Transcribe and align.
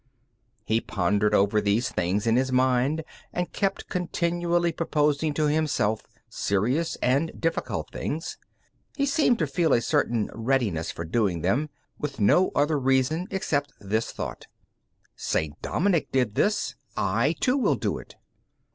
He 0.65 0.81
pondered 0.81 1.35
over 1.35 1.61
these 1.61 1.89
things 1.91 2.25
in 2.25 2.35
his 2.35 2.51
mind, 2.51 3.03
and 3.31 3.53
kept 3.53 3.87
continually 3.87 4.71
proposing 4.71 5.31
to 5.35 5.45
himself 5.45 6.07
serious 6.27 6.95
and 7.03 7.39
difficult 7.39 7.91
things. 7.91 8.39
He 8.95 9.05
seemed 9.05 9.37
to 9.37 9.45
feel 9.45 9.73
a 9.73 9.79
certain 9.81 10.31
readiness 10.33 10.89
for 10.89 11.05
doing 11.05 11.41
them, 11.41 11.69
with 11.99 12.19
no 12.19 12.49
other 12.55 12.79
reason 12.79 13.27
except 13.29 13.73
this 13.79 14.11
thought: 14.11 14.47
"St. 15.15 15.61
Dominic 15.61 16.11
did 16.11 16.33
this; 16.33 16.73
I, 16.97 17.35
too, 17.39 17.55
will 17.55 17.75
do 17.75 17.99
it." 17.99 18.15